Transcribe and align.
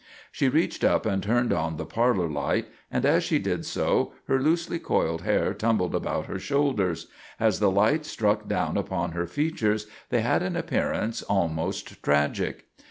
She 0.31 0.49
reached 0.49 0.83
up 0.83 1.05
and 1.05 1.21
turned 1.21 1.53
on 1.53 1.77
the 1.77 1.85
parlour 1.85 2.27
light, 2.27 2.65
and 2.89 3.05
as 3.05 3.23
she 3.23 3.37
did 3.37 3.67
so 3.67 4.13
her 4.27 4.39
loosely 4.39 4.79
coiled 4.79 5.21
hair 5.21 5.53
tumbled 5.53 5.93
about 5.93 6.25
her 6.25 6.39
shoulders. 6.39 7.05
As 7.39 7.59
the 7.59 7.69
light 7.69 8.03
struck 8.07 8.47
down 8.47 8.77
upon 8.77 9.11
her 9.11 9.27
features 9.27 9.85
they 10.09 10.21
had 10.21 10.41
an 10.41 10.55
appearance 10.55 11.21
almost 11.21 12.01
tragic. 12.01 12.65